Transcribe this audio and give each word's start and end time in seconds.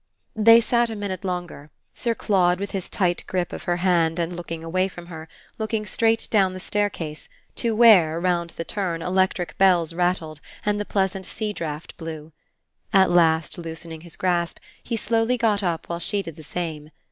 They 0.35 0.61
sat 0.61 0.89
a 0.89 0.95
minute 0.95 1.23
longer, 1.23 1.69
Sir 1.93 2.15
Claude, 2.15 2.59
with 2.59 2.71
his 2.71 2.89
tight 2.89 3.23
grip 3.27 3.53
of 3.53 3.65
her 3.65 3.75
hand 3.75 4.17
and 4.17 4.35
looking 4.35 4.63
away 4.63 4.87
from 4.87 5.05
her, 5.05 5.27
looking 5.59 5.85
straight 5.85 6.27
down 6.31 6.53
the 6.55 6.59
staircase 6.59 7.29
to 7.57 7.75
where, 7.75 8.19
round 8.19 8.49
the 8.49 8.65
turn, 8.65 9.03
electric 9.03 9.59
bells 9.59 9.93
rattled 9.93 10.41
and 10.65 10.79
the 10.79 10.85
pleasant 10.85 11.27
sea 11.27 11.53
draught 11.53 11.95
blew. 11.97 12.31
At 12.91 13.11
last, 13.11 13.59
loosening 13.59 14.01
his 14.01 14.15
grasp, 14.15 14.57
he 14.81 14.97
slowly 14.97 15.37
got 15.37 15.61
up 15.61 15.87
while 15.87 15.99
she 15.99 16.23
did 16.23 16.35
the 16.35 16.41
same. 16.41 16.89